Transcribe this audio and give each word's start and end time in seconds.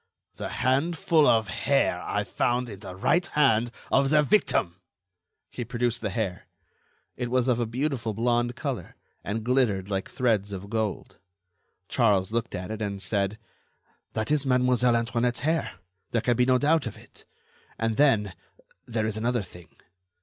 "The 0.37 0.49
handful 0.49 1.27
of 1.27 1.47
hair 1.47 2.01
I 2.01 2.23
found 2.23 2.69
in 2.71 2.79
the 2.79 2.95
right 2.95 3.23
hand 3.23 3.69
of 3.91 4.09
the 4.09 4.23
victim." 4.23 4.77
He 5.51 5.63
produced 5.63 6.01
the 6.01 6.09
hair; 6.09 6.47
it 7.15 7.29
was 7.29 7.47
of 7.47 7.59
a 7.59 7.67
beautiful 7.67 8.15
blond 8.15 8.55
color, 8.55 8.95
and 9.23 9.43
glittered 9.43 9.91
like 9.91 10.09
threads 10.09 10.53
of 10.53 10.71
gold. 10.71 11.19
Charles 11.87 12.31
looked 12.31 12.55
at 12.55 12.71
it, 12.71 12.81
and 12.81 12.99
said: 12.99 13.37
"That 14.13 14.31
is 14.31 14.43
Mademoiselle 14.43 14.95
Antoinette's 14.95 15.41
hair. 15.41 15.73
There 16.09 16.21
can 16.21 16.35
be 16.35 16.47
no 16.47 16.57
doubt 16.57 16.87
of 16.87 16.97
it. 16.97 17.23
And, 17.77 17.97
then, 17.97 18.33
there 18.87 19.05
is 19.05 19.17
another 19.17 19.43
thing. 19.43 19.69